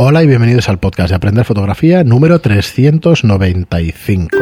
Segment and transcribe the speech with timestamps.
[0.00, 4.38] Hola y bienvenidos al podcast de Aprender Fotografía número 395.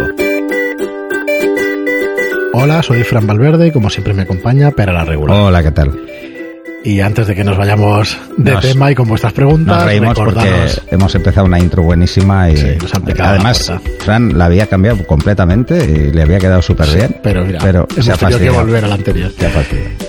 [2.53, 5.41] Hola, soy Fran Valverde y como siempre me acompaña Pera la Regular.
[5.41, 5.99] Hola, ¿qué tal?
[6.87, 10.15] Y antes de que nos vayamos de Nos- tema y con vuestras preguntas, Nos reímos
[10.15, 13.81] porque hemos empezado una intro buenísima y Sí, nos han además la.
[13.99, 17.17] Fran la había cambiado completamente y le había quedado súper bien.
[17.25, 19.33] pero mira, pero hemos se ha tenido que volver a la anterior.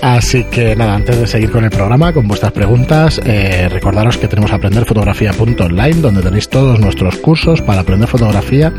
[0.02, 4.28] Así que nada, antes de seguir con el programa, con vuestras preguntas, eh, recordaros que
[4.28, 8.72] tenemos aprenderfotografía.online, donde tenéis todos nuestros cursos para aprender fotografía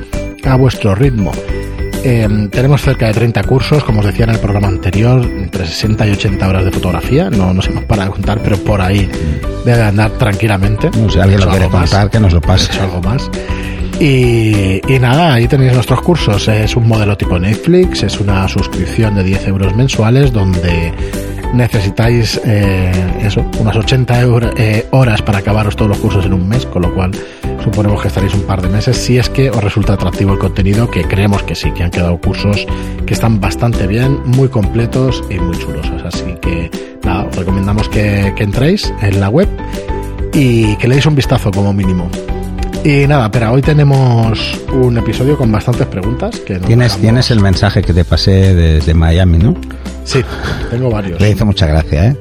[0.45, 1.33] a vuestro ritmo.
[2.03, 6.07] Eh, tenemos cerca de 30 cursos, como os decía en el programa anterior, entre 60
[6.07, 7.29] y 80 horas de fotografía.
[7.29, 9.09] No nos hemos parado de contar, pero por ahí
[9.65, 10.89] debe andar tranquilamente.
[10.97, 11.89] No, si alguien lo quiere más.
[11.89, 12.79] contar, que nos lo pase.
[12.79, 13.29] Algo más.
[13.99, 16.47] Y, y nada, ahí tenéis nuestros cursos.
[16.47, 20.93] Es un modelo tipo Netflix, es una suscripción de 10 euros mensuales donde
[21.53, 22.91] necesitáis eh,
[23.23, 26.83] eso, unas 80 euro- eh, horas para acabaros todos los cursos en un mes, con
[26.83, 27.11] lo cual
[27.63, 30.89] suponemos que estaréis un par de meses si es que os resulta atractivo el contenido,
[30.89, 32.65] que creemos que sí, que han quedado cursos
[33.05, 36.01] que están bastante bien, muy completos y muy chulosos.
[36.03, 36.69] Así que
[37.03, 39.47] nada, os recomendamos que, que entréis en la web
[40.33, 42.09] y que le deis un vistazo como mínimo.
[42.83, 44.39] Y nada, pero hoy tenemos
[44.71, 46.39] un episodio con bastantes preguntas.
[46.39, 49.53] Que nos Tienes, dejamos- tienes el mensaje que te pasé desde Miami, ¿no?
[50.05, 50.21] Sí,
[50.71, 51.19] tengo varios.
[51.19, 52.15] Le hizo mucha gracia, ¿eh?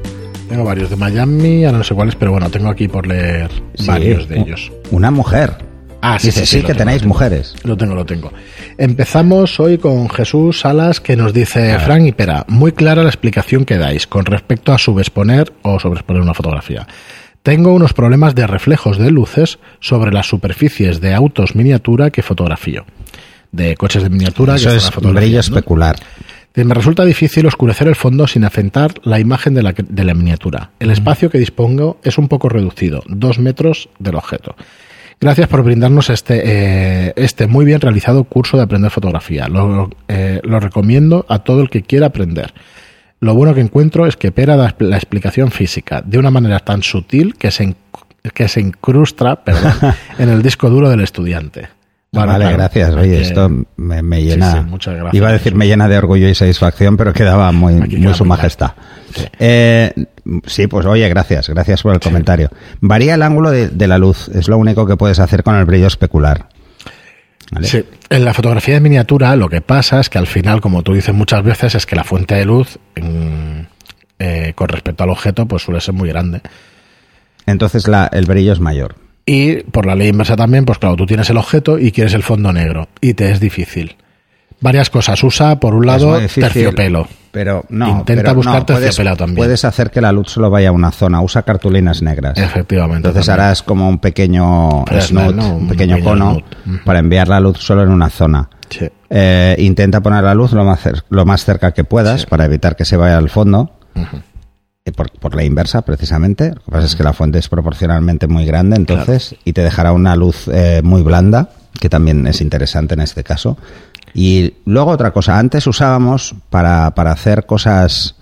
[0.48, 3.86] Tengo varios de Miami, ahora no sé cuáles, pero bueno, tengo aquí por leer Sí,
[3.86, 4.72] varios de ellos.
[4.90, 5.56] Una mujer.
[6.00, 7.54] Ah, Dice, sí, que tengo, tenéis lo mujeres.
[7.64, 8.32] Lo tengo, lo tengo.
[8.78, 11.78] Empezamos hoy con Jesús Salas que nos dice.
[11.80, 16.22] Frank y Pera, muy clara la explicación que dais con respecto a subexponer o sobreexponer
[16.22, 16.86] una fotografía.
[17.42, 22.84] Tengo unos problemas de reflejos de luces sobre las superficies de autos miniatura que fotografío.
[23.50, 25.96] De coches de miniatura Eso que es brillo especular.
[26.54, 30.70] Me resulta difícil oscurecer el fondo sin afectar la imagen de la, de la miniatura.
[30.80, 34.56] El espacio que dispongo es un poco reducido, dos metros del objeto.
[35.20, 39.48] Gracias por brindarnos este, eh, este muy bien realizado curso de aprender fotografía.
[39.48, 42.52] Lo, eh, lo recomiendo a todo el que quiera aprender.
[43.20, 46.84] Lo bueno que encuentro es que Pera da la explicación física de una manera tan
[46.84, 47.74] sutil que se,
[48.32, 49.72] que se incrusta perdón,
[50.18, 51.68] en el disco duro del estudiante.
[52.10, 52.94] Bueno, vale, claro, gracias.
[52.94, 54.52] Oye, que- esto me, me llena.
[54.52, 55.14] sí, muchas gracias.
[55.14, 58.24] Iba a decir me llena de orgullo y satisfacción, pero quedaba muy, muy queda su
[58.24, 58.72] majestad.
[59.14, 59.24] Sí.
[59.38, 59.92] Eh,
[60.46, 61.48] sí, pues oye, gracias.
[61.50, 62.50] Gracias por el comentario.
[62.80, 64.28] Varía el ángulo de, de la luz.
[64.28, 66.48] Es lo único que puedes hacer con el brillo especular.
[67.50, 67.66] ¿Vale?
[67.66, 70.94] Sí, en la fotografía de miniatura lo que pasa es que al final, como tú
[70.94, 72.78] dices muchas veces, es que la fuente de luz
[74.18, 76.40] eh, con respecto al objeto pues suele ser muy grande.
[77.46, 78.96] Entonces la, el brillo es mayor.
[79.30, 82.22] Y por la ley inversa también, pues claro, tú tienes el objeto y quieres el
[82.22, 83.96] fondo negro y te es difícil.
[84.60, 85.22] Varias cosas.
[85.22, 87.06] Usa, por un lado, difícil, terciopelo.
[87.30, 87.90] Pero no.
[87.90, 89.36] Intenta pero buscar no, puedes, terciopelo también.
[89.36, 91.20] Puedes hacer que la luz solo vaya a una zona.
[91.20, 92.38] Usa cartulinas negras.
[92.38, 92.96] Efectivamente.
[93.08, 93.44] Entonces también.
[93.44, 95.48] harás como un pequeño snoot, ¿no?
[95.56, 96.38] un Un pequeño pequeño cono
[96.86, 98.48] para enviar la luz solo en una zona.
[98.70, 98.88] Sí.
[99.10, 102.74] Eh, intenta poner la luz lo más, cer- lo más cerca que puedas para evitar
[102.76, 103.74] que se vaya al fondo.
[104.92, 106.50] Por, por la inversa, precisamente.
[106.50, 109.92] Lo que pasa es que la fuente es proporcionalmente muy grande, entonces, y te dejará
[109.92, 111.50] una luz eh, muy blanda,
[111.80, 113.56] que también es interesante en este caso.
[114.14, 118.16] Y luego otra cosa, antes usábamos para, para hacer cosas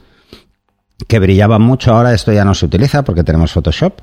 [1.06, 4.00] que brillaban mucho, ahora esto ya no se utiliza porque tenemos Photoshop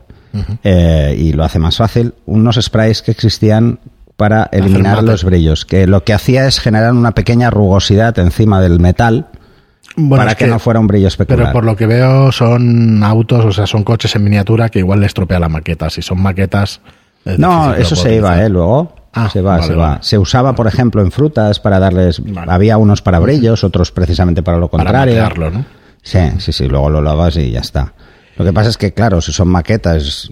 [0.63, 3.80] eh, y lo hace más fácil, unos sprays que existían
[4.16, 8.80] para eliminar los brillos, que lo que hacía es generar una pequeña rugosidad encima del
[8.80, 9.28] metal
[9.96, 11.40] Bueno, para es que, no fuera un brillo especular.
[11.40, 15.00] Pero por lo que veo son autos, o sea, son coches en miniatura que igual
[15.02, 15.90] le estropea la maqueta.
[15.90, 16.81] Si son maquetas...
[17.26, 18.44] es No, eso se iba.
[18.44, 18.50] ¿eh?
[18.50, 18.96] Luego.
[19.14, 19.88] Ah, se va, vale, se va.
[19.90, 20.00] vale.
[20.04, 22.20] Se usaba, por ejemplo, en frutas para darles.
[22.26, 22.52] Vale.
[22.52, 25.14] Había unos para brillos, otros precisamente para lo Para contrario.
[25.22, 25.66] maquearlo, ¿no?
[26.02, 26.68] Sí, sí, sí.
[26.68, 27.94] Luego lo lavas y ya está.
[28.36, 30.30] Lo que pasa es que, claro, si son maquetas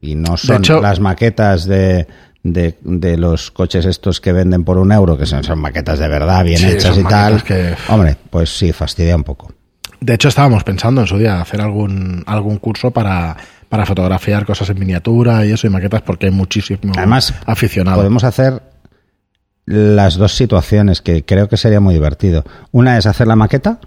[0.00, 2.08] y no son hecho- las maquetas de,
[2.44, 6.06] de, de los coches estos que venden por un euro, que son, son maquetas de
[6.08, 7.42] verdad, bien Sí, hechas y tal.
[7.42, 9.52] que- Hombre, pues sí, fastidia un poco.
[10.00, 13.34] De hecho, estábamos pensando en su día hacer algún, algún curso para,
[13.70, 17.96] para fotografiar cosas en miniatura y eso, y maquetas, porque hay muchísimo Además, aficionado.
[17.96, 18.62] Podemos hacer
[19.66, 22.44] las dos situaciones que creo que sería muy divertido.
[22.70, 23.78] Una es hacer la maqueta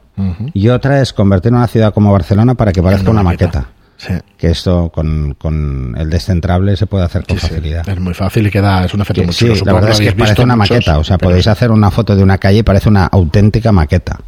[0.56, 3.68] y otra es convertir una ciudad como Barcelona para que parezca una maqueta.
[3.98, 7.54] Sí, Que esto con, con el descentrable se puede hacer con sí, sí.
[7.56, 7.90] facilidad.
[7.90, 9.62] Es muy fácil y queda, es un efecto muy sí, chulo.
[9.66, 11.00] la verdad es que parece una muchos, maqueta.
[11.00, 14.20] O sea, podéis hacer una foto de una calle y parece una auténtica maqueta.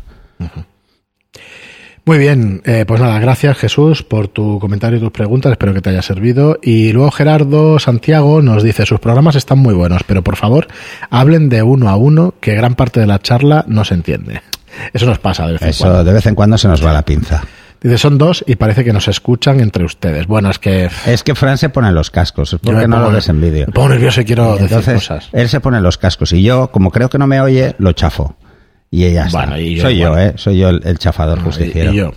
[2.05, 5.81] Muy bien, eh, pues nada, gracias Jesús por tu comentario y tus preguntas, espero que
[5.81, 6.57] te haya servido.
[6.63, 10.67] Y luego Gerardo Santiago nos dice, sus programas están muy buenos, pero por favor
[11.11, 14.41] hablen de uno a uno, que gran parte de la charla no se entiende.
[14.93, 16.03] Eso nos pasa de vez en Eso cuando.
[16.05, 17.43] de vez en cuando se nos va la pinza.
[17.81, 20.27] Dice, son dos y parece que nos escuchan entre ustedes.
[20.27, 20.89] Bueno, es que...
[21.05, 23.67] Es que Fran se pone los cascos, es porque no lo ves en vídeo.
[23.67, 25.29] Me pongo nervioso y quiero decir cosas.
[25.31, 28.35] él se pone los cascos y yo, como creo que no me oye, lo chafo.
[28.91, 29.45] Y ella está.
[29.45, 30.17] Bueno, y yo Soy yo.
[30.17, 30.33] ¿eh?
[30.35, 31.91] Soy yo el, el chafador justiciero.
[31.91, 32.11] Y, y yo.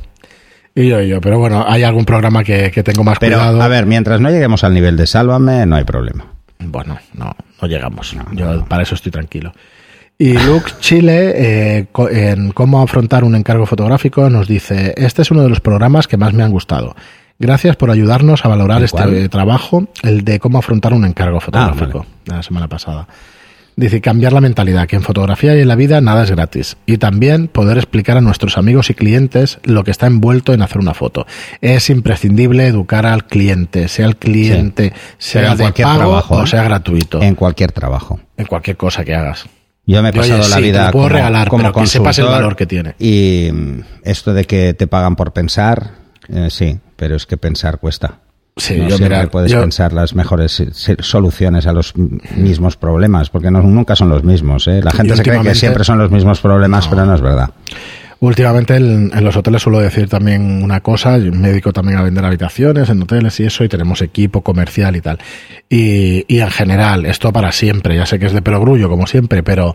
[0.74, 1.20] Y yo, y yo.
[1.20, 3.60] Pero bueno, hay algún programa que, que tengo más Pero, cuidado.
[3.62, 6.26] a ver, mientras no lleguemos al nivel de Sálvame, no hay problema.
[6.58, 8.16] Bueno, no, no llegamos.
[8.32, 9.52] Yo para eso estoy tranquilo.
[10.22, 15.42] Y Luke Chile, eh, en cómo afrontar un encargo fotográfico, nos dice, este es uno
[15.42, 16.94] de los programas que más me han gustado.
[17.40, 19.30] Gracias por ayudarnos a valorar ¿El este cuál?
[19.30, 23.08] trabajo, el de cómo afrontar un encargo fotográfico, de la semana pasada.
[23.74, 26.76] Dice, cambiar la mentalidad, que en fotografía y en la vida nada es gratis.
[26.86, 30.78] Y también poder explicar a nuestros amigos y clientes lo que está envuelto en hacer
[30.78, 31.26] una foto.
[31.60, 36.46] Es imprescindible educar al cliente, sea el cliente, sea de cualquier pago trabajo, o ¿eh?
[36.46, 37.20] sea gratuito.
[37.20, 38.20] En cualquier trabajo.
[38.36, 39.48] En cualquier cosa que hagas.
[39.86, 42.18] Yo me he oye, pasado la sí, vida puedo como, regalar, como pero que sepas
[42.18, 42.94] el consultor valor que tiene.
[42.98, 45.90] Y mm, esto de que te pagan por pensar,
[46.28, 48.20] eh, sí, pero es que pensar cuesta.
[48.56, 50.68] Sí, no yo, siempre mira, puedes yo- pensar las mejores eh,
[51.00, 51.94] soluciones a los
[52.36, 54.68] mismos problemas, porque no, nunca son los mismos.
[54.68, 54.80] ¿eh?
[54.82, 57.50] La gente se cree que siempre son los mismos problemas, pero no es verdad.
[58.24, 62.02] Últimamente en, en los hoteles suelo decir también una cosa, yo me dedico también a
[62.02, 65.18] vender habitaciones en hoteles y eso, y tenemos equipo comercial y tal.
[65.68, 69.42] Y, y en general, esto para siempre, ya sé que es de perogrullo como siempre,
[69.42, 69.74] pero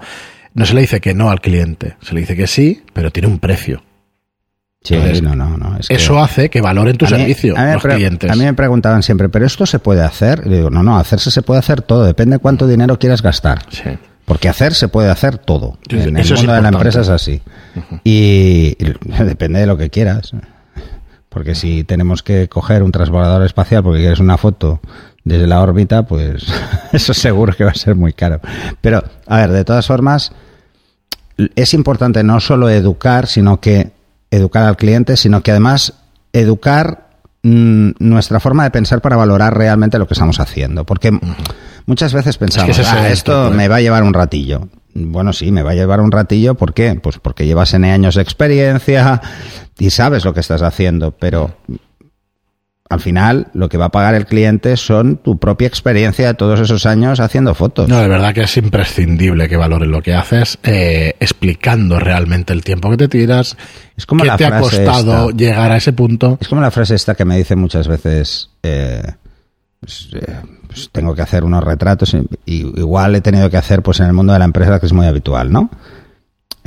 [0.53, 3.27] no se le dice que no al cliente, se le dice que sí, pero tiene
[3.27, 3.83] un precio.
[4.81, 5.77] Sí, Entonces, no, no, no.
[5.77, 8.31] es que- Eso hace que valoren tu A mí- servicio a mí me los clientes.
[8.31, 10.43] A mí me preguntaban siempre, ¿pero esto se puede hacer?
[10.45, 13.59] Y digo, no, no, hacerse se puede hacer todo, depende cuánto dinero quieras gastar.
[13.69, 13.89] Sí.
[14.27, 15.77] Porque hacer se puede hacer todo.
[15.89, 17.41] Sí, en el mundo de la empresa es así.
[18.03, 18.93] y, y
[19.23, 20.33] depende de lo que quieras.
[21.29, 24.81] Porque si tenemos que coger un transbordador espacial porque quieres una foto
[25.23, 26.45] desde la órbita, pues
[26.91, 28.41] eso seguro que va a ser muy caro.
[28.81, 30.33] Pero, a ver, de todas formas,
[31.55, 33.91] es importante no solo educar, sino que
[34.29, 35.93] educar al cliente, sino que además
[36.33, 37.11] educar
[37.43, 40.85] mm, nuestra forma de pensar para valorar realmente lo que estamos haciendo.
[40.85, 41.17] Porque
[41.87, 43.51] muchas veces pensamos, es "Ah, esto ¿eh?".
[43.55, 44.67] me va a llevar un ratillo.
[44.93, 46.55] Bueno, sí, me va a llevar un ratillo.
[46.55, 46.95] ¿Por qué?
[47.01, 49.21] Pues porque llevas N años de experiencia
[49.79, 51.55] y sabes lo que estás haciendo, pero
[52.89, 56.59] al final lo que va a pagar el cliente son tu propia experiencia de todos
[56.61, 57.89] esos años haciendo fotos.
[57.89, 62.63] No, de verdad que es imprescindible que valores lo que haces, eh, explicando realmente el
[62.63, 63.57] tiempo que te tiras,
[63.97, 65.37] Es como qué la te ha costado esta.
[65.37, 66.37] llegar a ese punto.
[66.41, 69.03] Es como la frase esta que me dice muchas veces, eh,
[69.79, 70.35] pues, eh,
[70.67, 74.07] pues tengo que hacer unos retratos y, y igual he tenido que hacer pues en
[74.07, 75.69] el mundo de la empresa que es muy habitual, ¿no?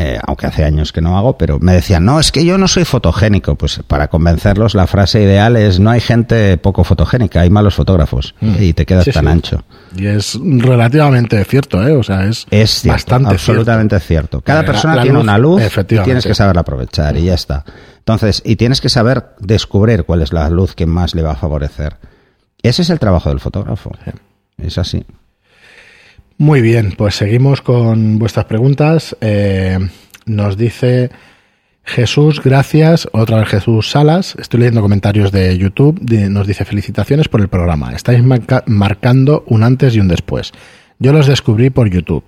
[0.02, 2.68] Eh, aunque hace años que no hago, pero me decían, no, es que yo no
[2.68, 3.56] soy fotogénico.
[3.56, 8.34] Pues para convencerlos la frase ideal es, no hay gente poco fotogénica, hay malos fotógrafos.
[8.40, 9.10] Y te quedas Mm.
[9.10, 9.30] Sí, tan sí.
[9.30, 9.64] ancho.
[9.94, 11.94] Y es relativamente cierto, ¿eh?
[11.94, 14.40] O sea, es, Es cierto, bastante absolutamente cierto.
[14.40, 17.34] Cada La- persona la tiene luz, una luz y tienes que saberla aprovechar y ya
[17.34, 17.66] está.
[17.98, 21.36] Entonces, y tienes que saber descubrir cuál es la luz que más le va a
[21.36, 21.96] favorecer.
[22.62, 23.92] Ese es el trabajo del fotógrafo.
[24.58, 25.04] Es así.
[26.38, 29.16] Muy bien, pues seguimos con vuestras preguntas.
[29.20, 29.78] Eh,
[30.26, 31.10] nos dice
[31.84, 33.08] Jesús, gracias.
[33.12, 34.36] Otra vez Jesús Salas.
[34.38, 36.00] Estoy leyendo comentarios de YouTube.
[36.30, 37.92] Nos dice felicitaciones por el programa.
[37.92, 40.52] Estáis marca- marcando un antes y un después.
[40.98, 42.24] Yo los descubrí por YouTube.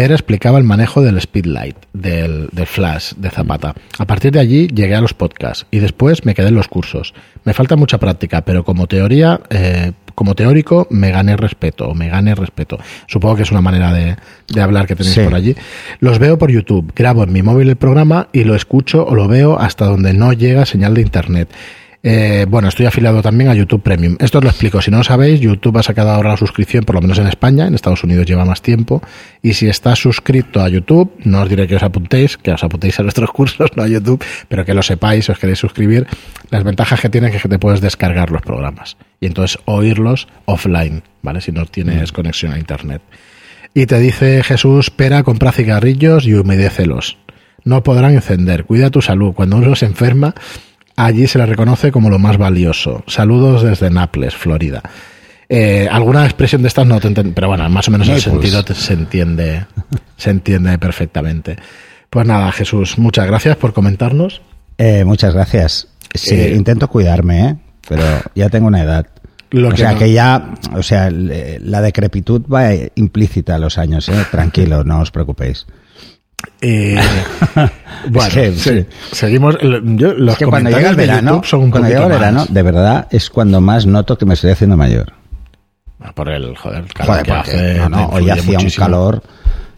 [0.00, 3.74] Pere explicaba el manejo del speedlight, del, del flash, de Zapata.
[3.98, 7.12] A partir de allí llegué a los podcasts y después me quedé en los cursos.
[7.44, 12.34] Me falta mucha práctica, pero como teoría, eh, como teórico, me gané respeto, me gané
[12.34, 12.78] respeto.
[13.08, 14.16] Supongo que es una manera de,
[14.48, 15.20] de hablar que tenéis Sí.
[15.20, 15.54] por allí.
[15.98, 19.28] Los veo por YouTube, grabo en mi móvil el programa y lo escucho o lo
[19.28, 21.50] veo hasta donde no llega señal de internet.
[22.02, 24.16] Eh, bueno, estoy afiliado también a YouTube Premium.
[24.20, 24.80] Esto os lo explico.
[24.80, 27.66] Si no lo sabéis, YouTube ha sacado ahora la suscripción, por lo menos en España.
[27.66, 29.02] En Estados Unidos lleva más tiempo.
[29.42, 32.98] Y si estás suscrito a YouTube, no os diré que os apuntéis, que os apuntéis
[33.00, 36.06] a nuestros cursos, no a YouTube, pero que lo sepáis, si os queréis suscribir.
[36.50, 41.02] Las ventajas que tiene es que te puedes descargar los programas y entonces oírlos offline,
[41.22, 41.40] ¿vale?
[41.40, 43.02] Si no tienes conexión a Internet.
[43.74, 47.18] Y te dice Jesús, pera, compra cigarrillos y humedécelos.
[47.62, 48.64] No podrán encender.
[48.64, 49.34] Cuida tu salud.
[49.34, 50.34] Cuando uno se enferma,
[51.04, 53.02] allí se le reconoce como lo más valioso.
[53.06, 54.82] Saludos desde Naples, Florida.
[55.48, 58.64] Eh, alguna expresión de estas no te enten- pero bueno, más o menos el sentido
[58.64, 59.66] te- se entiende,
[60.16, 61.56] se entiende perfectamente.
[62.08, 64.42] Pues nada, Jesús, muchas gracias por comentarnos.
[64.78, 65.88] Eh, muchas gracias.
[66.14, 67.56] Sí, Eh, intento cuidarme, ¿eh?
[67.88, 68.02] pero
[68.34, 69.06] ya tengo una edad.
[69.50, 73.78] Lo o que sea no- que ya, o sea, la decrepitud va implícita a los
[73.78, 74.24] años, ¿eh?
[74.30, 75.66] Tranquilo, no os preocupéis.
[76.60, 76.98] Eh,
[78.08, 78.86] bueno, Es que, sí, sí.
[79.12, 79.56] seguimos.
[79.60, 83.30] Yo, los Es que cuando llega el verano, cuando llega el verano, de verdad es
[83.30, 85.12] cuando más noto que me estoy haciendo mayor.
[86.14, 87.78] Por el, joder, el calor Joder, que porque, hace.
[87.78, 89.22] no, no, te hoy hacía un calor A mí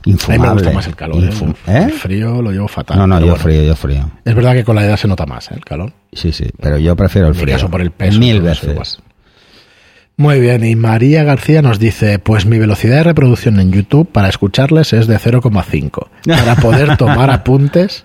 [0.07, 0.53] me Infumable.
[0.55, 1.25] gusta más el calor.
[1.25, 1.31] ¿eh?
[1.67, 1.89] El ¿Eh?
[1.91, 2.97] frío lo llevo fatal.
[2.99, 3.39] No, no, yo bueno.
[3.43, 4.11] frío, yo frío.
[4.25, 5.55] Es verdad que con la edad se nota más ¿eh?
[5.57, 5.93] el calor.
[6.13, 7.55] Sí, sí, pero yo prefiero el En mi frío.
[7.57, 8.99] caso por el peso, Mil veces.
[10.17, 14.29] Muy bien, y María García nos dice, pues mi velocidad de reproducción en YouTube para
[14.29, 18.05] escucharles es de 0,5, para poder tomar apuntes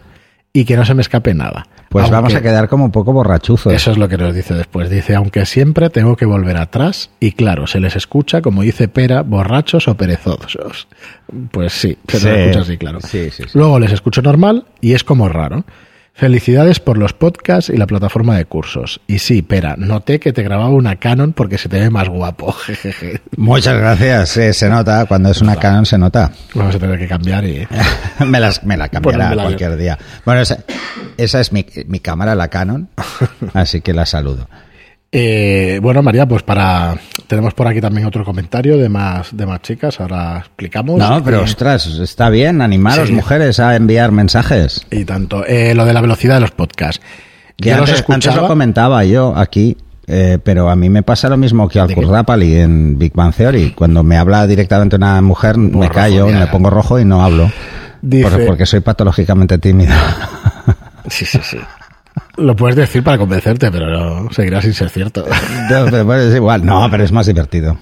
[0.54, 1.68] y que no se me escape nada.
[1.90, 3.72] Pues vamos a quedar como un poco borrachuzos.
[3.72, 4.90] Eso es lo que nos dice después.
[4.90, 9.22] Dice, aunque siempre tengo que volver atrás y claro, se les escucha, como dice Pera,
[9.22, 10.88] borrachos o perezosos.
[11.52, 12.28] Pues sí, se Sí.
[12.28, 13.00] les escucha así, claro.
[13.02, 13.44] Sí, sí.
[13.54, 15.64] Luego les escucho normal y es como raro.
[16.18, 19.00] Felicidades por los podcasts y la plataforma de cursos.
[19.06, 22.52] Y sí, Pera, noté que te grababa una Canon porque se te ve más guapo.
[22.66, 23.22] Jejeje.
[23.36, 24.30] Muchas gracias.
[24.30, 25.06] Sí, se nota.
[25.06, 26.32] Cuando es una Canon se nota.
[26.56, 27.68] Vamos a tener que cambiar y...
[28.26, 29.96] me, las, me la cambiará cualquier día.
[30.26, 30.58] Bueno, esa,
[31.18, 32.90] esa es mi, mi cámara, la Canon.
[33.54, 34.50] Así que la saludo.
[35.12, 36.96] Eh, bueno, María, pues para...
[37.28, 40.00] Tenemos por aquí también otro comentario de más, de más chicas.
[40.00, 40.98] Ahora explicamos.
[41.00, 43.14] No, pero Eh, ostras, está bien animaros, Sí.
[43.14, 44.86] mujeres, a enviar mensajes.
[44.92, 45.46] Y tanto.
[45.46, 47.02] Eh, lo de la velocidad de los podcasts.
[47.56, 48.42] Que Yo los antes, antes escuchaba.
[48.44, 49.76] lo comentaba yo aquí,
[50.08, 51.94] eh, pero a mí me pasa lo mismo que al.
[51.94, 53.72] Kurrapali en Big Bang Theory.
[53.72, 56.40] Cuando me habla directamente una mujer, me rojo, callo, ya.
[56.40, 57.50] me pongo rojo y no hablo.
[58.02, 59.94] Dice- Por- porque soy patológicamente tímido.
[61.10, 61.58] Sí, sí, sí.
[62.38, 65.25] Lo puedes decir para convencerte, pero no, seguirá sin ser cierto.
[65.70, 66.65] No, pero es igual.
[66.65, 67.77] No, pero es más divertido.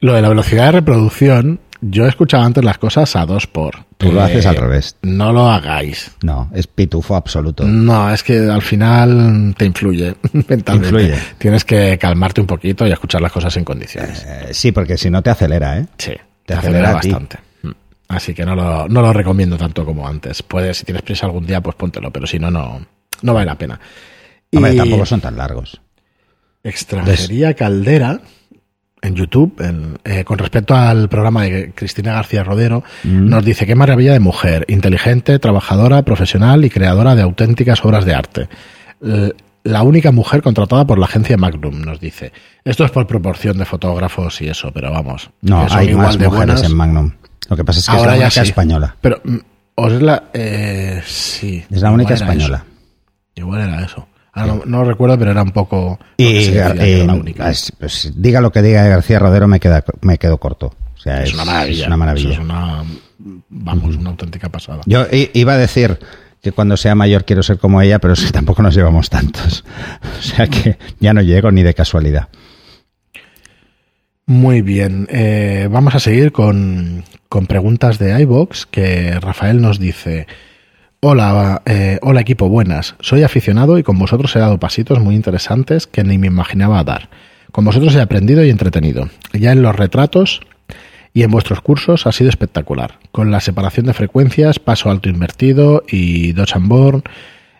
[0.00, 3.84] Lo de la velocidad de reproducción, yo he escuchado antes las cosas a dos por.
[3.98, 4.96] Tú lo Eh, haces al revés.
[5.02, 6.12] No lo hagáis.
[6.22, 7.64] No, es pitufo absoluto.
[7.66, 10.88] No, es que al final te influye mentalmente.
[10.88, 11.14] Influye.
[11.38, 14.24] Tienes que calmarte un poquito y escuchar las cosas en condiciones.
[14.26, 15.86] Eh, sí, porque si no te acelera, ¿eh?
[15.98, 17.38] Sí, te te acelera acelera bastante.
[17.62, 17.70] Mm.
[18.08, 20.42] Así que no lo, no lo recomiendo tanto como antes.
[20.42, 22.80] Puedes, si tienes prisa algún día, pues póntelo, pero si no, no,
[23.22, 23.78] no vale la pena.
[24.54, 25.80] Hombre, Y- tampoco son tan largos.
[26.62, 28.20] Extranjería Caldera
[29.00, 33.28] en YouTube, en- eh, con respecto al programa de Cristina García Rodero, Mm.
[33.28, 38.14] nos dice qué maravilla de mujer, inteligente, trabajadora, profesional y creadora de auténticas obras de
[38.14, 38.48] arte.
[39.02, 39.34] L-
[39.64, 42.32] La única mujer contratada por la agencia Magnum, nos dice.
[42.64, 45.30] Esto es por proporción de fotógrafos y eso, pero vamos.
[45.42, 46.70] No, hay igual más de mujeres buenas.
[46.70, 47.10] en Magnum.
[47.50, 48.48] Lo que pasa es que Ahora es la única sí.
[48.48, 48.96] española.
[49.00, 49.36] Pero, mm,
[49.74, 50.24] os es la.
[50.32, 51.62] Eh, sí.
[51.70, 52.64] Es la única española.
[52.64, 52.77] eso.
[53.38, 54.06] Igual era eso.
[54.32, 55.98] Ahora no, no recuerdo, pero era un poco.
[56.16, 57.50] Y, la única.
[57.50, 60.74] es- pues, diga lo que diga García Rodero, me, queda, me quedo corto.
[60.96, 61.82] O sea, es, una maravilla.
[61.82, 62.30] es una maravilla.
[62.30, 62.84] Eso es una,
[63.48, 64.80] vamos, una auténtica pasada.
[64.86, 65.98] Yo iba a decir
[66.42, 69.64] que cuando sea mayor quiero ser como ella, pero tampoco nos llevamos tantos.
[70.18, 72.28] O sea que ya no llego ni de casualidad.
[74.26, 75.08] Muy bien.
[75.10, 80.26] eh, vamos a seguir con, con preguntas de iBox que Rafael nos dice.
[81.00, 82.96] Hola, eh, hola equipo, buenas.
[82.98, 87.08] Soy aficionado y con vosotros he dado pasitos muy interesantes que ni me imaginaba dar.
[87.52, 89.08] Con vosotros he aprendido y entretenido.
[89.32, 90.40] Ya en los retratos
[91.14, 92.98] y en vuestros cursos ha sido espectacular.
[93.12, 97.04] Con la separación de frecuencias, paso alto invertido y Dodge and Burn,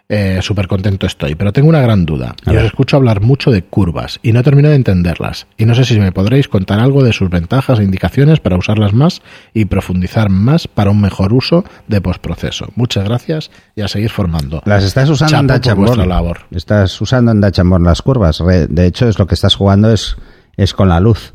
[0.08, 1.34] eh, súper contento estoy.
[1.34, 2.34] Pero tengo una gran duda.
[2.46, 5.46] A Yo os escucho hablar mucho de curvas y no termino de entenderlas.
[5.56, 8.94] Y no sé si me podréis contar algo de sus ventajas e indicaciones para usarlas
[8.94, 9.22] más
[9.52, 12.68] y profundizar más para un mejor uso de postproceso.
[12.74, 14.62] Muchas gracias y a seguir formando.
[14.64, 16.40] Las estás usando en Chapo labor.
[16.50, 18.42] Estás usando en Burn las curvas.
[18.68, 20.16] De hecho, es lo que estás jugando es,
[20.56, 21.34] es con la luz.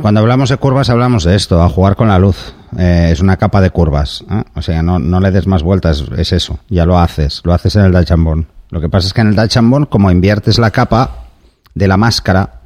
[0.00, 2.54] Cuando hablamos de curvas hablamos de esto, a jugar con la luz.
[2.78, 4.24] Eh, es una capa de curvas.
[4.30, 4.42] ¿eh?
[4.54, 6.58] O sea, no, le des más vueltas, es eso.
[6.68, 8.46] Ya lo haces, lo haces en el Burn.
[8.70, 11.26] Lo que pasa es que en el Burn, como inviertes la capa
[11.74, 12.60] de la máscara,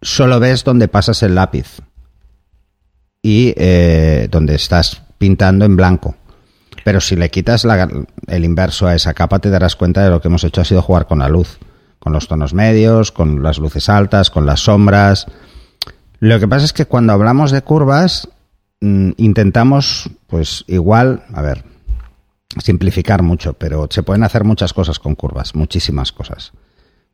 [0.00, 1.80] solo ves donde pasas el lápiz
[3.22, 6.16] y eh, donde estás pintando en blanco.
[6.84, 7.66] Pero si le quitas
[8.26, 10.80] el inverso a esa capa, te darás cuenta de lo que hemos hecho ha sido
[10.80, 11.58] jugar con la luz,
[11.98, 15.26] con los tonos medios, con las luces altas, con las sombras.
[16.20, 18.28] Lo que pasa es que cuando hablamos de curvas,
[18.80, 21.64] mm, intentamos, pues igual, a ver,
[22.62, 26.52] simplificar mucho, pero se pueden hacer muchas cosas con curvas, muchísimas cosas.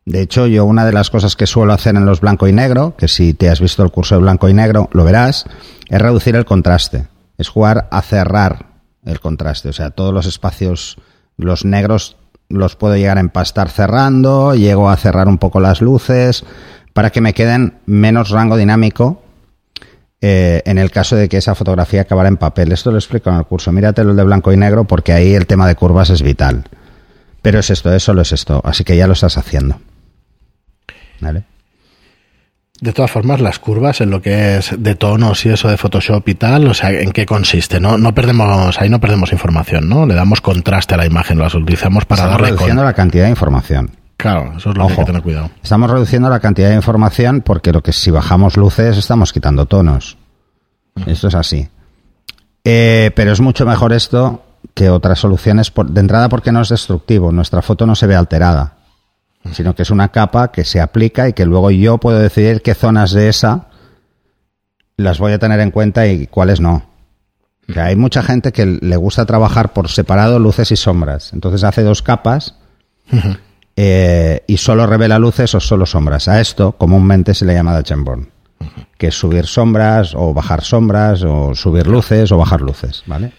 [0.06, 2.94] De hecho, yo una de las cosas que suelo hacer en los blanco y negro,
[2.96, 5.46] que si te has visto el curso de blanco y negro, lo verás,
[5.88, 7.08] es reducir el contraste.
[7.38, 8.66] Es jugar a cerrar
[9.04, 9.70] el contraste.
[9.70, 10.98] O sea, todos los espacios,
[11.36, 12.16] los negros,
[12.48, 16.44] los puedo llegar a empastar cerrando, llego a cerrar un poco las luces,
[16.94, 19.22] para que me queden menos rango dinámico
[20.22, 22.72] eh, en el caso de que esa fotografía acabara en papel.
[22.72, 23.70] Esto lo explico en el curso.
[23.72, 26.64] Mírate el de blanco y negro porque ahí el tema de curvas es vital.
[27.42, 28.62] Pero es esto, es solo es esto.
[28.64, 29.78] Así que ya lo estás haciendo.
[31.20, 31.44] ¿Vale?
[32.80, 36.26] De todas formas, las curvas en lo que es de tonos y eso de Photoshop
[36.28, 37.78] y tal, o sea, ¿en qué consiste?
[37.80, 40.06] No, no perdemos, ahí no perdemos información, ¿no?
[40.06, 42.86] Le damos contraste a la imagen, las utilizamos para Estamos darle reduciendo con...
[42.86, 43.90] la cantidad de información.
[44.24, 45.50] Claro, eso es lo que hay que tener cuidado.
[45.62, 50.16] Estamos reduciendo la cantidad de información porque lo que si bajamos luces estamos quitando tonos.
[51.04, 51.68] Esto es así.
[52.64, 56.70] Eh, pero es mucho mejor esto que otras soluciones, por, de entrada porque no es
[56.70, 58.76] destructivo, nuestra foto no se ve alterada,
[59.52, 62.72] sino que es una capa que se aplica y que luego yo puedo decidir qué
[62.74, 63.66] zonas de esa
[64.96, 66.86] las voy a tener en cuenta y cuáles no.
[67.70, 71.82] Que hay mucha gente que le gusta trabajar por separado luces y sombras, entonces hace
[71.82, 72.54] dos capas
[73.76, 76.28] eh, y solo revela luces o solo sombras.
[76.28, 78.28] A esto comúnmente se le llama Burn,
[78.98, 83.32] que es subir sombras o bajar sombras o subir luces o bajar luces, ¿vale?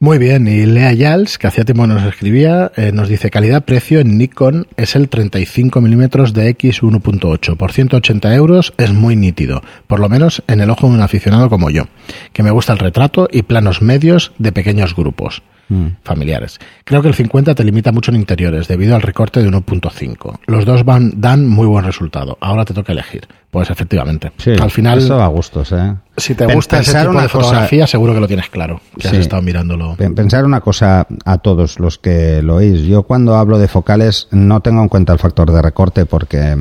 [0.00, 4.16] Muy bien, y Lea Yals, que hacía tiempo nos escribía, eh, nos dice calidad-precio en
[4.16, 7.56] Nikon es el 35 milímetros de X 1.8.
[7.56, 11.50] Por 180 euros es muy nítido, por lo menos en el ojo de un aficionado
[11.50, 11.88] como yo,
[12.32, 15.42] que me gusta el retrato y planos medios de pequeños grupos.
[15.70, 15.86] Mm.
[16.02, 16.58] familiares.
[16.84, 20.38] Creo que el 50 te limita mucho en interiores debido al recorte de 1.5.
[20.46, 22.38] Los dos van, dan muy buen resultado.
[22.40, 23.28] Ahora te toca elegir.
[23.50, 24.32] Pues efectivamente.
[24.36, 25.94] Sí, Al final, Eso va a gustos, ¿eh?
[26.16, 28.80] si te gusta ese pensar tipo una de cosa- fotografía, seguro que lo tienes claro.
[28.98, 29.16] Que Sí.
[29.16, 29.94] has estado mirándolo.
[29.96, 32.82] Pen- Pensar una cosa a todos los que lo oís.
[32.82, 36.56] Yo cuando hablo de focales no tengo en cuenta el factor de recorte porque,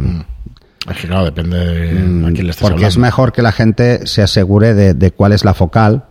[0.90, 3.52] Es que claro, depende de mm, a quién le estés porque es mejor que la
[3.52, 6.06] gente se asegure de, de cuál es la focal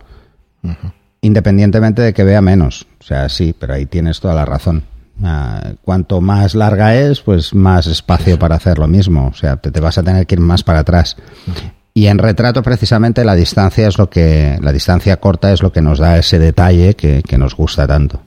[1.21, 2.87] independientemente de que vea menos.
[2.99, 4.83] O sea, sí, pero ahí tienes toda la razón.
[5.23, 9.27] Ah, cuanto más larga es, pues más espacio para hacer lo mismo.
[9.27, 11.17] O sea, te, te vas a tener que ir más para atrás.
[11.93, 15.81] Y en retrato, precisamente, la distancia es lo que, la distancia corta es lo que
[15.81, 18.21] nos da ese detalle que, que nos gusta tanto.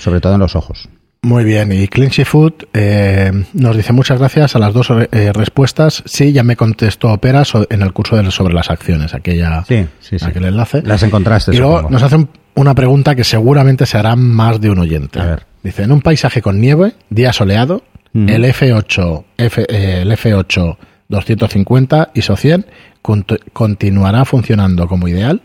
[0.00, 0.88] Sobre todo en los ojos.
[1.22, 6.02] Muy bien, y Clinchy Food eh, nos dice muchas gracias a las dos eh, respuestas.
[6.06, 9.86] Sí, ya me contestó Opera so- en el curso del- sobre las acciones, aquella, Sí,
[10.00, 10.24] sí, sí.
[10.24, 10.80] aquel enlace.
[10.82, 11.90] Las encontraste, Y luego supongo.
[11.92, 15.20] nos hacen una pregunta que seguramente se hará más de un oyente.
[15.20, 15.46] A ver.
[15.62, 18.28] Dice, en un paisaje con nieve, día soleado, Mm.
[18.30, 22.64] el F8, F, eh, el F8 250 ISO 100
[23.02, 25.42] cont- continuará funcionando como ideal.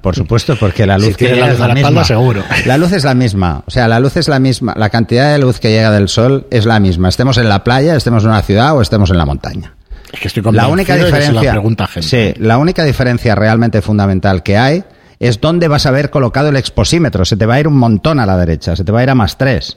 [0.00, 2.04] Por supuesto, porque la luz Si que llega la es la misma.
[2.04, 2.42] seguro.
[2.66, 3.62] La luz es la misma.
[3.66, 4.74] O sea, la luz es la misma.
[4.76, 7.08] La cantidad de luz que llega del sol es la misma.
[7.08, 9.74] Estemos en la playa, estemos en una ciudad o estemos en la montaña.
[10.12, 12.08] Es que estoy La única diferencia, la pregunta gente.
[12.08, 14.84] sí, la única diferencia realmente fundamental que hay
[15.20, 17.24] es dónde vas a haber colocado el exposímetro.
[17.26, 19.10] Se te va a ir un montón a la derecha, se te va a ir
[19.10, 19.76] a más tres,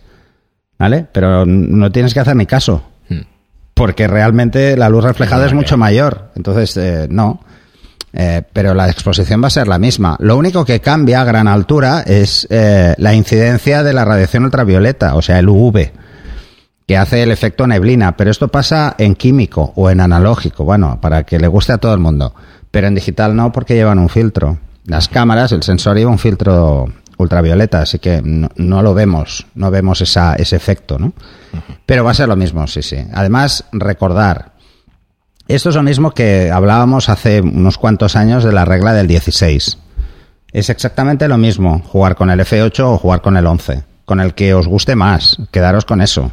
[0.80, 1.06] ¿vale?
[1.12, 3.24] Pero no tienes que hacer ni caso, Hmm.
[3.74, 6.32] porque realmente la luz reflejada es mucho mayor.
[6.38, 7.44] Entonces, eh, no.
[8.14, 10.18] Eh, pero la exposición va a ser la misma.
[10.20, 15.16] Lo único que cambia a gran altura es eh, la incidencia de la radiación ultravioleta,
[15.16, 15.92] o sea, el UV
[16.92, 21.24] que hace el efecto neblina, pero esto pasa en químico o en analógico, bueno, para
[21.24, 22.36] que le guste a todo el mundo,
[22.70, 24.58] pero en digital no porque llevan un filtro.
[24.88, 29.72] Las cámaras, el sensor lleva un filtro ultravioleta, así que no, no lo vemos, no
[29.72, 31.14] vemos esa, ese efecto, ¿no?
[31.86, 32.98] Pero va a ser lo mismo, sí, sí.
[33.14, 34.51] Además, recordar,
[35.54, 39.78] esto es lo mismo que hablábamos hace unos cuantos años de la regla del 16.
[40.52, 44.34] Es exactamente lo mismo jugar con el F8 o jugar con el 11, con el
[44.34, 46.32] que os guste más, quedaros con eso.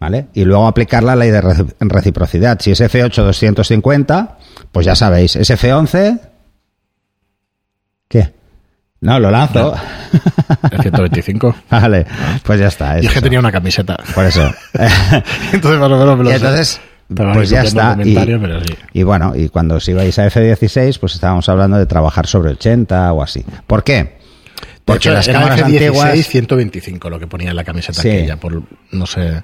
[0.00, 0.26] ¿Vale?
[0.34, 2.58] Y luego aplicar la ley de reci- reciprocidad.
[2.60, 4.38] Si es F8 250,
[4.70, 6.20] pues ya sabéis, es F11.
[8.08, 8.34] ¿Qué?
[9.00, 9.74] No, lo lanzo.
[10.70, 11.54] El 125.
[11.70, 12.06] vale,
[12.42, 13.00] pues ya está.
[13.02, 13.96] y es que tenía una camiseta.
[14.14, 14.42] Por eso.
[15.52, 16.36] Entonces, más o menos me lo Y sé.
[16.36, 16.80] entonces,
[17.14, 17.92] pues ya está.
[17.92, 18.74] Y, comentario, pero sí.
[18.92, 23.12] y bueno, y cuando os ibais a F16, pues estábamos hablando de trabajar sobre 80
[23.12, 23.44] o así.
[23.66, 24.16] ¿Por qué?
[24.84, 28.10] Porque hecho, las cámaras F16 antiguas 125 lo que ponía en la camiseta Sí.
[28.10, 28.62] aquella, por
[28.92, 29.42] no sé.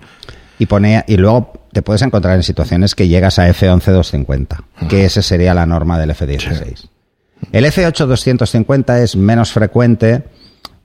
[0.59, 5.05] y pone y luego te puedes encontrar en situaciones que llegas a F11 250, que
[5.05, 6.88] esa sería la norma del F16.
[7.53, 10.25] El F8 250 es menos frecuente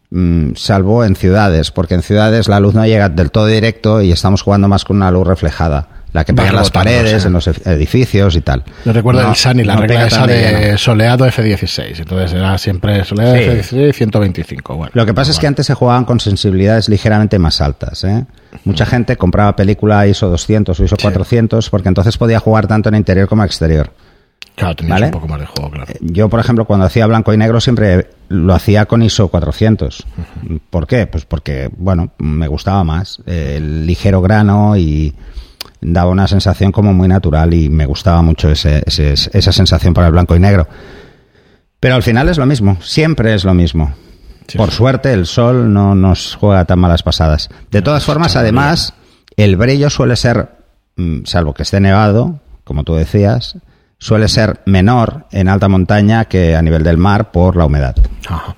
[0.09, 4.11] mm, salvo en ciudades, porque en ciudades la luz no llega del todo directo y
[4.11, 7.27] estamos jugando más con una luz reflejada, la que pega en las paredes, sí.
[7.27, 8.63] en los ed- edificios y tal.
[8.85, 11.99] Yo recuerdo No, el Sunny, la no regla esa de soleado F16.
[11.99, 13.41] Entonces era siempre soleado Sí.
[13.75, 14.75] F16 125.
[14.77, 18.03] Bueno, Lo que pasa es que antes se jugaban con sensibilidades ligeramente más altas.
[18.05, 18.25] ¿eh?
[18.63, 22.95] Mucha gente compraba película ISO 200 o ISO 400 porque entonces podía jugar tanto en
[22.95, 23.91] interior como exterior.
[24.55, 25.05] Claro, tenías ¿Vale?
[25.07, 25.91] un poco más de juego, claro.
[25.99, 30.07] Yo, por ejemplo, cuando hacía blanco y negro siempre lo hacía con ISO 400.
[30.69, 31.07] ¿Por qué?
[31.07, 35.13] Pues porque, bueno, me gustaba más eh, el ligero grano y
[35.87, 40.07] daba una sensación como muy natural y me gustaba mucho ese- ese- esa sensación para
[40.07, 40.67] el blanco y negro.
[41.79, 43.93] Pero al final es lo mismo, siempre es lo mismo.
[44.47, 44.77] Sí, Por sí.
[44.77, 47.49] suerte el sol no nos juega tan malas pasadas.
[47.71, 48.93] De todas formas, además,
[49.37, 50.49] el brillo suele ser,
[50.95, 53.57] mm, salvo que esté nevado, como tú decías,
[53.97, 57.95] suele ser menor en alta montaña que a nivel del mar por la humedad.
[58.27, 58.55] Ajá.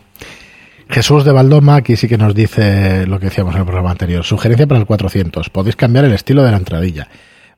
[0.90, 4.24] Jesús de Valdoma aquí sí que nos dice lo que decíamos en el programa anterior.
[4.24, 5.50] Sugerencia para el 400.
[5.50, 7.08] Podéis cambiar el estilo de la entradilla.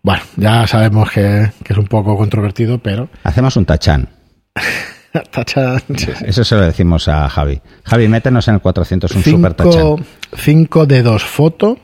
[0.01, 4.09] Bueno, ya sabemos que, que es un poco controvertido, pero Hacemos un tachán.
[5.11, 6.11] Sí, sí.
[6.23, 7.59] Eso se lo decimos a Javi.
[7.83, 9.73] Javi, métenos en el 401 super tachan.
[9.73, 9.99] Cinco,
[10.37, 11.79] cinco dedos foto.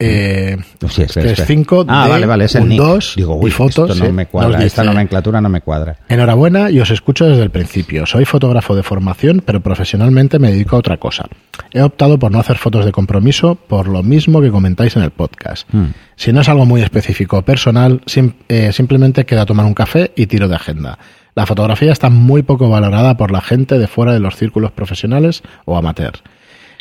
[0.00, 0.56] Eh,
[0.88, 1.44] Sí, que es espera.
[1.46, 2.78] 5 Ah, vale, vale, es el un nick.
[2.80, 3.90] 2 Digo, y uy, fotos.
[3.90, 4.12] esto no sí.
[4.12, 5.98] me cuadra, esta nomenclatura no me cuadra.
[6.08, 8.06] Enhorabuena y os escucho desde el principio.
[8.06, 11.26] Soy fotógrafo de formación, pero profesionalmente me dedico a otra cosa.
[11.72, 15.10] He optado por no hacer fotos de compromiso por lo mismo que comentáis en el
[15.10, 15.68] podcast.
[15.72, 15.88] Hmm.
[16.16, 20.12] Si no es algo muy específico o personal, sim- eh, simplemente queda tomar un café
[20.16, 20.98] y tiro de agenda.
[21.34, 25.42] La fotografía está muy poco valorada por la gente de fuera de los círculos profesionales
[25.64, 26.12] o amateur.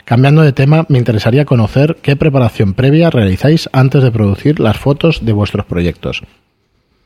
[0.06, 5.20] Cambiando de tema, me interesaría conocer qué preparación previa realizáis antes de producir las fotos
[5.24, 6.22] de vuestros proyectos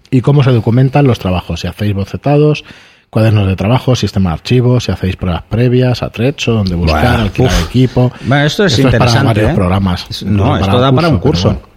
[0.10, 2.64] y cómo se documentan los trabajos, si hacéis bocetados,
[3.10, 7.52] cuadernos de trabajo, sistema de archivos, si hacéis pruebas previas, atrecho, donde buscar, Buah, alquilar
[7.52, 7.66] uf.
[7.70, 8.12] equipo.
[8.26, 9.56] Bueno, esto es para interesante, varios ¿eh?
[9.56, 10.06] programas.
[10.10, 11.50] Es- incluso no, esto da para un curso.
[11.50, 11.74] bueno.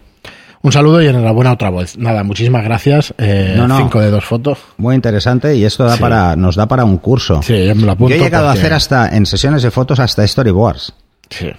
[0.63, 1.97] Un saludo y enhorabuena otra vez.
[1.97, 3.15] Nada, muchísimas gracias.
[3.19, 3.79] Eh, No, no.
[3.79, 4.59] Cinco de dos fotos.
[4.79, 6.01] Muy interesante y esto da Sí.
[6.01, 7.41] para, nos da para un curso.
[7.43, 9.71] Sí, yo me lo apunto Yo he llegado porque- a hacer hasta, en sesiones de
[9.71, 10.93] fotos, hasta storyboards.
[11.31, 11.53] Sí.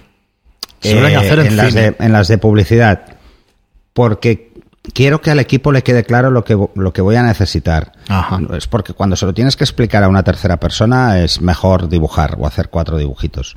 [0.80, 3.02] Se Eh, hacer en, las de, en las de publicidad.
[3.92, 4.52] Porque
[4.94, 7.92] quiero que al equipo le quede claro lo que, lo que voy a necesitar.
[8.08, 8.40] Ajá.
[8.56, 12.36] Es porque cuando se lo tienes que explicar a una tercera persona es mejor dibujar
[12.38, 13.56] o hacer cuatro dibujitos.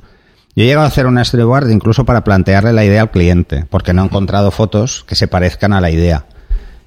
[0.54, 3.94] Yo he llegado a hacer un storyboard incluso para plantearle la idea al cliente, porque
[3.94, 6.26] no he encontrado fotos que se parezcan a la idea.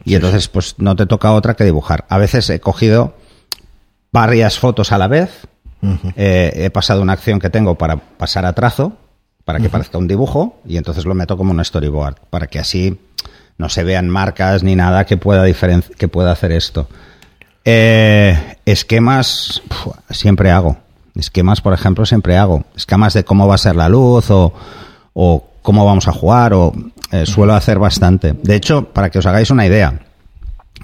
[0.04, 2.06] Y entonces, pues no te toca otra que dibujar.
[2.10, 3.16] A veces he cogido
[4.12, 5.48] varias fotos a la vez,
[6.16, 8.98] eh, he pasado una acción que tengo para pasar a trazo,
[9.46, 13.00] para que parezca un dibujo, y entonces lo meto como un storyboard, para que así
[13.58, 15.46] no se vean marcas ni nada que pueda,
[15.98, 16.90] que pueda hacer esto.
[17.64, 19.62] Eh, esquemas
[20.10, 20.78] siempre hago.
[21.16, 22.66] Esquemas, por ejemplo, siempre hago.
[22.76, 24.54] Esquemas de cómo va a ser la luz o,
[25.14, 26.74] o cómo vamos a jugar o
[27.12, 28.34] eh, suelo hacer bastante.
[28.34, 30.00] De hecho, para que os hagáis una idea,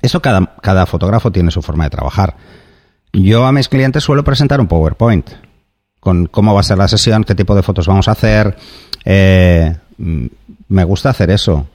[0.01, 2.35] eso cada, cada fotógrafo tiene su forma de trabajar.
[3.11, 5.29] Yo a mis clientes suelo presentar un PowerPoint
[6.01, 8.57] con cómo va a ser la sesión, qué tipo de fotos vamos a hacer.
[9.05, 10.25] Eh, mm,
[10.67, 11.65] me gusta hacer eso.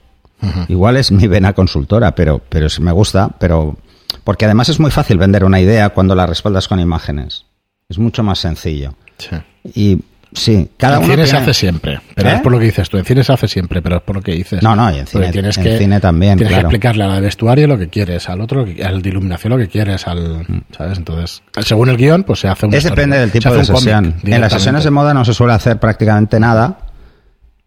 [0.68, 3.78] Igual es mi vena consultora, pero, pero sí me gusta, pero
[4.22, 7.46] porque además es muy fácil vender una idea cuando la respaldas con imágenes.
[7.88, 8.94] Es mucho más sencillo.
[9.16, 9.36] Sí.
[9.74, 9.98] Y
[10.36, 12.34] sí, cada en uno cine se hace siempre, pero ¿Eh?
[12.34, 12.98] es por lo que dices tú.
[12.98, 14.62] En cine se hace siempre, pero es por lo que dices.
[14.62, 16.68] No, no, y en cine- tienes en que, cine también, Tienes claro.
[16.68, 20.06] que explicarle al vestuario lo que quieres, al otro, al de iluminación lo que quieres,
[20.06, 20.46] al,
[20.76, 20.98] ¿sabes?
[20.98, 24.14] Entonces, según el guion, pues se hace un Es depende del tipo de sesión.
[24.22, 26.78] En las sesiones de moda no se suele hacer prácticamente nada.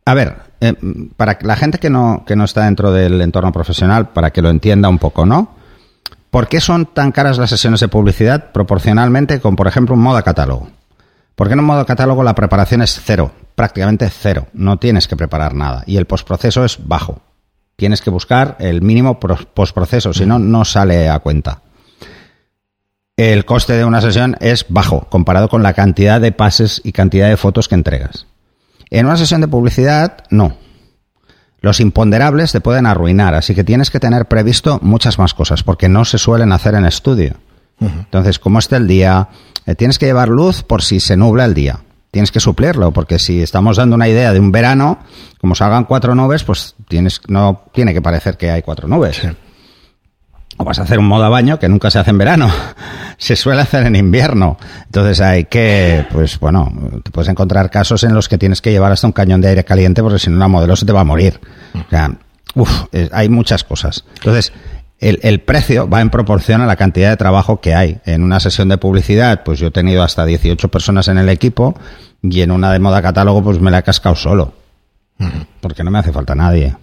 [0.05, 0.73] A ver, eh,
[1.17, 4.49] para la gente que no, que no está dentro del entorno profesional, para que lo
[4.49, 5.55] entienda un poco, ¿no?
[6.31, 10.21] ¿Por qué son tan caras las sesiones de publicidad proporcionalmente con, por ejemplo, un moda
[10.21, 10.69] catálogo?
[11.39, 14.47] Porque en un modo catálogo la preparación es cero, prácticamente cero.
[14.51, 15.83] No tienes que preparar nada.
[15.85, 17.21] Y el postproceso es bajo.
[17.77, 21.61] Tienes que buscar el mínimo pro- postproceso, si no, no sale a cuenta.
[23.15, 27.29] El coste de una sesión es bajo comparado con la cantidad de pases y cantidad
[27.29, 28.25] de fotos que entregas.
[28.89, 30.57] En una sesión de publicidad, no.
[31.61, 35.87] Los imponderables te pueden arruinar, así que tienes que tener previsto muchas más cosas, porque
[35.87, 37.35] no se suelen hacer en estudio.
[37.79, 39.29] Entonces, como esté el día,
[39.65, 41.79] eh, tienes que llevar luz por si se nubla el día.
[42.11, 44.99] Tienes que suplirlo, porque si estamos dando una idea de un verano,
[45.39, 49.21] como salgan cuatro nubes, pues tienes, no tiene que parecer que hay cuatro nubes.
[50.57, 52.51] O vas a hacer un moda baño que nunca se hace en verano.
[53.17, 54.57] Se suele hacer en invierno.
[54.85, 56.71] Entonces hay que, pues bueno,
[57.03, 59.65] te puedes encontrar casos en los que tienes que llevar hasta un cañón de aire
[59.65, 61.39] caliente porque si no la modelo se te va a morir.
[61.75, 62.13] O sea,
[62.55, 64.05] uf, hay muchas cosas.
[64.15, 64.53] Entonces,
[64.99, 67.99] el, el precio va en proporción a la cantidad de trabajo que hay.
[68.05, 71.75] En una sesión de publicidad, pues yo he tenido hasta 18 personas en el equipo
[72.21, 74.53] y en una de moda catálogo, pues me la he cascado solo.
[75.61, 76.75] Porque no me hace falta nadie.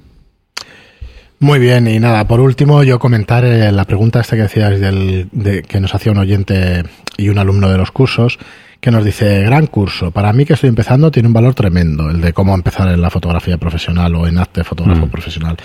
[1.38, 5.28] Muy bien, y nada, por último, yo comentar eh, la pregunta esta que decías del,
[5.32, 6.82] de, que nos hacía un oyente
[7.18, 8.38] y un alumno de los cursos,
[8.80, 12.22] que nos dice, gran curso, para mí que estoy empezando tiene un valor tremendo, el
[12.22, 15.56] de cómo empezar en la fotografía profesional o en arte fotógrafo profesional.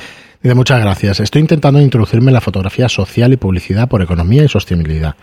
[0.43, 4.47] Dice, muchas gracias, estoy intentando introducirme en la fotografía social y publicidad por economía y
[4.47, 5.15] sostenibilidad,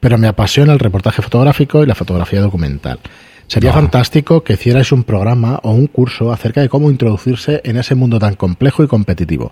[0.00, 2.98] pero me apasiona el reportaje fotográfico y la fotografía documental.
[3.46, 7.96] Sería fantástico que hicierais un programa o un curso acerca de cómo introducirse en ese
[7.96, 9.50] mundo tan complejo y competitivo.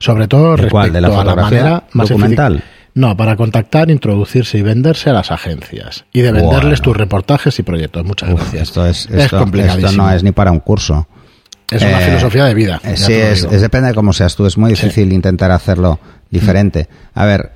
[0.00, 0.92] Sobre todo ¿De respecto cuál?
[0.92, 2.64] ¿De la a la manera más documental?
[2.94, 6.06] No, para contactar, introducirse y venderse a las agencias.
[6.12, 6.48] Y de Bueno.
[6.48, 8.04] venderles tus reportajes y proyectos.
[8.04, 8.62] Muchas Uf, gracias.
[8.64, 9.88] esto es, es esto, complicadísimo.
[9.90, 11.06] esto no es ni para un curso.
[11.70, 12.80] Es una Eh, filosofía de vida.
[12.94, 14.46] Sí, es depende de cómo seas tú.
[14.46, 15.98] Es muy difícil intentar hacerlo
[16.30, 16.88] diferente.
[17.14, 17.52] A ver,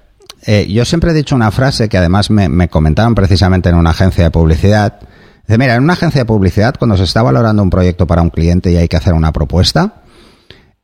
[0.47, 3.91] eh, yo siempre he dicho una frase que además me, me comentaron precisamente en una
[3.91, 4.99] agencia de publicidad.
[5.47, 8.31] Dice, mira, en una agencia de publicidad, cuando se está valorando un proyecto para un
[8.31, 10.03] cliente y hay que hacer una propuesta,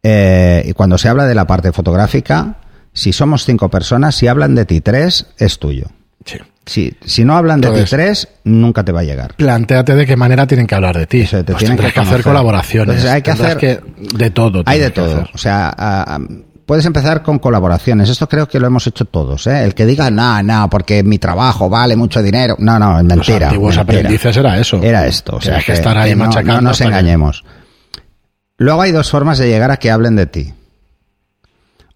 [0.02, 2.58] eh, y cuando se habla de la parte fotográfica,
[2.92, 5.86] si somos cinco personas, si hablan de ti tres, es tuyo.
[6.24, 6.38] Sí.
[6.66, 9.35] Si, si no hablan de Entonces- ti tres, nunca te va a llegar.
[9.37, 11.20] Plantéate de qué manera tienen que hablar de ti.
[11.20, 12.96] Eso, te Pues tienen que hacer colaboraciones.
[12.96, 13.81] Entonces hay que hacer- que-
[14.16, 14.62] de todo.
[14.66, 15.29] Hay de que todo.
[15.33, 16.20] O sea, a- a-
[16.66, 18.09] puedes empezar con colaboraciones.
[18.11, 19.46] Esto creo que lo hemos hecho todos.
[19.46, 19.62] ¿eh?
[19.62, 22.57] El que diga, no, no, porque mi trabajo vale mucho dinero.
[22.59, 23.46] No, no, es Los mentira.
[23.46, 23.98] antiguos mentira.
[24.00, 24.83] aprendices era eso.
[24.83, 25.37] Era esto.
[25.37, 27.44] O sea, Tenías que estar ahí machacando No, nos que- engañemos.
[28.59, 30.52] Luego hay dos formas de llegar a que hablen de ti.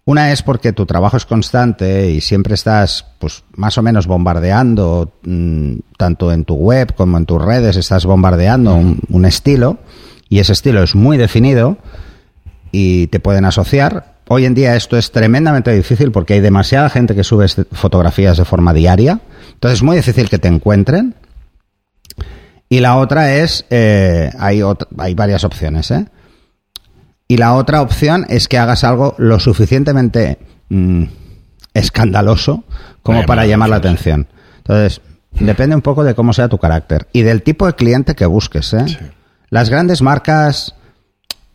[0.03, 5.13] Una es porque tu trabajo es constante y siempre estás, pues, más o menos bombardeando,
[5.23, 9.77] mm, tanto en tu web como en tus redes, estás bombardeando un, estilo
[10.27, 11.77] y ese estilo es muy definido
[12.71, 14.15] y te pueden asociar.
[14.27, 18.37] Hoy en día esto es tremendamente difícil porque hay demasiada gente que sube este- fotografías
[18.37, 19.19] de forma diaria,
[19.53, 21.13] entonces es muy difícil que te encuentren.
[22.69, 26.05] Y la otra es, eh, hay, ot- hay varias opciones, ¿eh?
[27.31, 31.03] Y la otra opción es que hagas algo lo suficientemente mm,
[31.73, 32.65] escandaloso
[33.03, 34.27] como Vaya, para llamar la atención.
[34.57, 34.99] Entonces,
[35.39, 38.73] depende un poco de cómo sea tu carácter y del tipo de cliente que busques.
[38.73, 39.13] ¿eh?
[39.49, 40.75] Las grandes marcas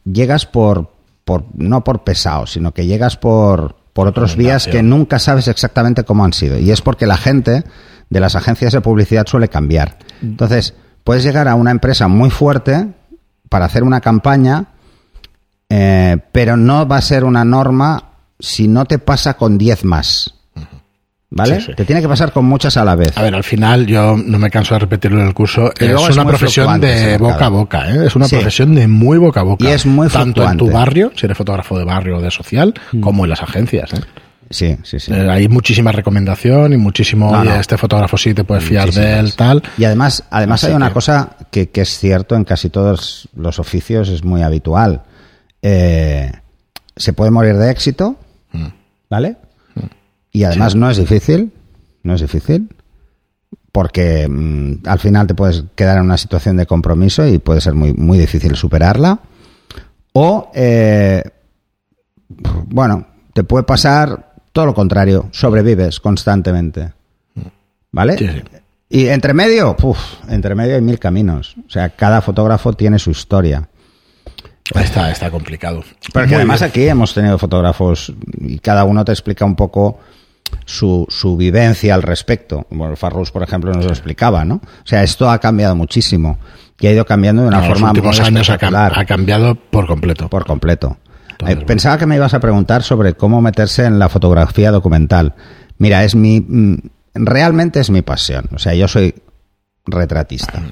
[0.07, 0.95] llegas por,
[1.27, 6.05] por no por pesado, sino que llegas por, por otros vías que nunca sabes exactamente
[6.05, 6.59] cómo han sido.
[6.59, 7.65] Y es porque la gente
[8.09, 9.99] de las agencias de publicidad suele cambiar.
[10.23, 10.73] Entonces,
[11.05, 12.95] puedes llegar a una empresa muy fuerte
[13.51, 14.69] para hacer una campaña,
[15.69, 18.03] eh, pero no va a ser una norma
[18.39, 20.33] si no te pasa con 10 más.
[21.29, 21.57] ¿Vale?
[21.61, 21.73] Sí, sí.
[21.77, 23.19] Te tiene que pasar con muchas a la vez.
[23.19, 25.73] A ver, al final yo no me canso de repetirlo en el curso.
[25.79, 28.07] Es una profesión de boca a boca, ¿eh?
[28.07, 28.37] Es una Sí.
[28.37, 29.65] profesión de muy boca a boca.
[29.65, 32.73] Y es muy Tanto en tu barrio, si eres fotógrafo de barrio o de social,
[32.93, 33.01] Mm.
[33.01, 33.93] como en las agencias.
[33.95, 34.01] ¿eh?
[34.49, 35.13] Sí, sí, sí.
[35.13, 39.35] Eh, hay muchísima recomendación y muchísimo, No, este fotógrafo sí te puedes fiar de él,
[39.35, 39.63] tal.
[39.77, 43.29] Y además, además Así hay una que- cosa que, que es cierto en casi todos
[43.35, 45.03] los oficios, es muy habitual.
[45.63, 46.31] Eh,
[46.97, 48.17] se puede morir de éxito,
[48.53, 48.67] Mm.
[49.11, 49.37] ¿vale?
[50.33, 51.53] Y además no es difícil,
[52.03, 52.69] no es difícil,
[53.73, 57.75] porque mm, al final te puedes quedar en una situación de compromiso y puede ser
[57.75, 59.19] muy, muy difícil superarla.
[60.13, 61.23] O, eh,
[62.29, 66.93] bueno, te puede pasar todo lo contrario, sobrevives constantemente.
[67.93, 68.19] ¿Vale?
[68.19, 68.43] Sí, sí.
[68.89, 71.57] Y entre medio, puf, entre medio hay mil caminos.
[71.67, 73.69] O sea, cada fotógrafo tiene su historia.
[74.75, 75.83] Está, está complicado.
[76.13, 76.71] Porque Muy además bien.
[76.71, 79.99] aquí hemos tenido fotógrafos y cada uno te explica un poco
[80.65, 82.67] su, su vivencia al respecto.
[82.71, 84.57] Bueno, Farrus, por ejemplo, nos lo explicaba, ¿no?
[84.57, 86.39] O sea, esto ha cambiado muchísimo
[86.81, 89.05] y ha ido cambiando de una En los forma muy últimos años ha, cam- ha
[89.05, 90.29] cambiado por completo.
[90.29, 90.97] por completo.
[91.31, 95.35] Entonces, Eh, Pensaba que me ibas a preguntar sobre cómo meterse en la fotografía documental.
[95.79, 96.77] Mira, es mi mm,
[97.15, 98.47] realmente es mi pasión.
[98.55, 99.15] O sea, yo soy
[99.87, 100.63] retratista,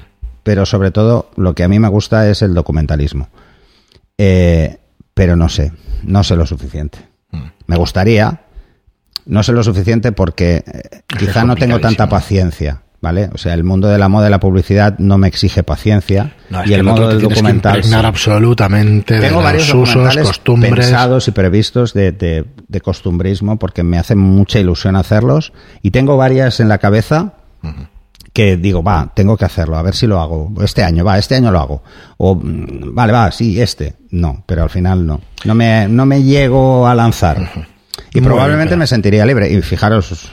[0.42, 3.28] pero sobre todo lo que a mí me gusta es el documentalismo.
[4.18, 4.78] Eh,
[5.14, 5.72] pero no sé,
[6.02, 6.98] no sé lo suficiente.
[7.30, 7.42] Mm.
[7.66, 8.40] Me gustaría,
[9.26, 13.30] no sé lo suficiente porque eh, que quizá no tengo tanta paciencia, ¿vale?
[13.32, 16.62] O sea, el mundo de la moda y la publicidad no me exige paciencia No,
[16.64, 17.92] y que el mundo del que documental sí.
[17.94, 20.72] absolutamente Tengo de varios los usos, costumbres.
[20.74, 26.16] pensados y previstos de, de- de costumbrismo porque me hace mucha ilusión hacerlos y tengo
[26.16, 27.34] varias en la cabeza
[28.34, 30.52] que digo, va, tengo que hacerlo, a ver si lo hago.
[30.60, 31.82] Este año, va, este año lo hago.
[32.18, 33.94] O, mm, vale, va, sí, este.
[34.10, 35.20] No, pero al final no.
[35.44, 37.38] No me, no me llego a lanzar.
[38.12, 38.80] Y Muy probablemente bien.
[38.80, 39.52] me sentiría libre.
[39.52, 40.32] Y fijaros,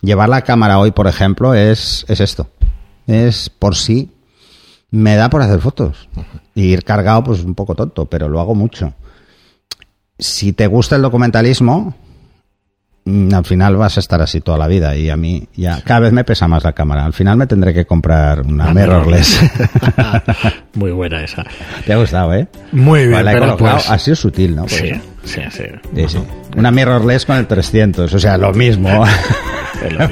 [0.00, 2.50] llevar la cámara hoy, por ejemplo, es, es esto.
[3.06, 4.10] Es por sí,
[4.90, 6.08] me da por hacer fotos.
[6.56, 8.94] Y ir cargado, pues un poco tonto, pero lo hago mucho.
[10.18, 11.94] Si te gusta el documentalismo,
[13.32, 14.94] al final vas a estar así toda la vida.
[14.96, 17.04] Y a mí ya cada vez me pesa más la cámara.
[17.04, 19.40] Al final me tendré que comprar una mirrorless.
[20.74, 21.44] Muy buena esa.
[21.86, 22.46] Te ha gustado, ¿eh?
[22.72, 23.90] Muy bien, Pues la he pero pues...
[23.90, 24.62] Ha sido sutil, ¿no?
[24.62, 25.00] Por Sí, eso.
[25.24, 25.62] sí, sí.
[25.94, 26.18] Sí, sí.
[26.56, 29.04] Una mirrorless con el 300, o sea, lo mismo.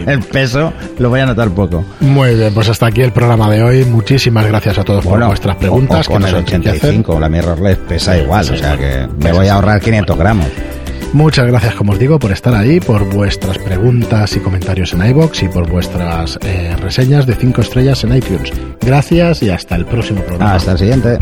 [0.06, 1.84] El peso lo voy a notar poco.
[2.00, 3.84] Muy bien, pues hasta aquí el programa de hoy.
[3.84, 6.06] Muchísimas gracias a todos por vuestras preguntas.
[6.06, 6.78] o- o con que el nos enriquecen.
[7.00, 10.46] 85, la mirrorless pesa igual, Sí, o sea que me voy a ahorrar 500 gramos.
[11.16, 15.44] Muchas gracias, como os digo, por estar ahí, por vuestras preguntas y comentarios en iBox
[15.44, 18.52] y por vuestras eh, reseñas de 5 estrellas en iTunes.
[18.82, 20.56] Gracias y hasta el próximo programa.
[20.56, 21.18] Hasta el siguiente.